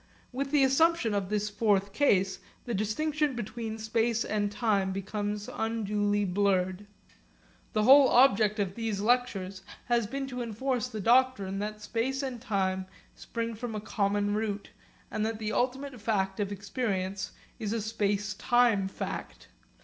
[0.31, 6.25] With the assumption of this fourth case the distinction between space and time becomes unduly
[6.25, 6.87] blurred.
[7.73, 12.41] The whole object of these lectures has been to enforce the doctrine that space and
[12.41, 14.71] time spring from a common root,
[15.11, 19.49] and that the ultimate fact of experience is a space time fact.